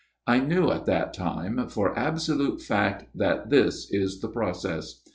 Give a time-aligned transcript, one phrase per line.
[0.25, 5.03] I knew at that time for absolute fact that this is the process.